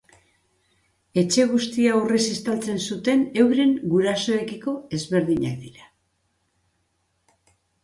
Etxe 1.21 1.43
guztia 1.51 1.91
urrez 1.99 2.21
estaltzen 2.37 2.81
zuten 2.87 3.21
euren 3.45 3.77
gurasoekiko 3.93 4.75
ezberdinak 5.01 5.63
dira. 5.69 5.87